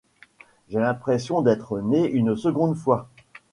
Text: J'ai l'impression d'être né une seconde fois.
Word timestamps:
J'ai 0.69 0.79
l'impression 0.79 1.43
d'être 1.43 1.77
né 1.79 2.07
une 2.09 2.35
seconde 2.35 2.75
fois. 2.75 3.07